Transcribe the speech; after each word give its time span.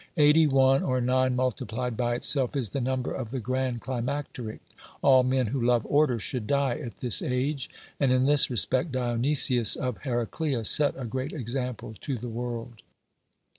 Eighty 0.17 0.47
one, 0.47 0.81
or 0.81 0.99
nine 0.99 1.35
multiplied 1.35 1.95
by 1.95 2.15
itself, 2.15 2.55
is 2.55 2.69
the 2.71 2.81
number 2.81 3.13
of 3.13 3.29
the 3.29 3.39
grand 3.39 3.81
climacteric; 3.81 4.59
all 5.03 5.21
men 5.21 5.45
who 5.45 5.61
love 5.63 5.85
order 5.87 6.19
should 6.19 6.47
die 6.47 6.75
at 6.77 6.95
this 7.01 7.21
age, 7.21 7.69
and 7.99 8.11
in 8.11 8.25
this 8.25 8.49
respect 8.49 8.91
Dionysius 8.91 9.75
of 9.75 9.97
Heraclea 9.99 10.65
set 10.65 10.95
a 10.99 11.05
great 11.05 11.33
example 11.33 11.93
to 12.01 12.15
the 12.17 12.29
world. 12.29 12.81